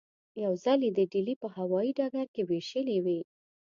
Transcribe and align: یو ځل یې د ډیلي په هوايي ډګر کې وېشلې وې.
یو 0.43 0.53
ځل 0.63 0.79
یې 0.85 0.91
د 0.97 1.01
ډیلي 1.11 1.35
په 1.41 1.47
هوايي 1.57 1.91
ډګر 1.97 2.27
کې 2.33 2.41
وېشلې 2.49 2.97
وې. 3.05 3.19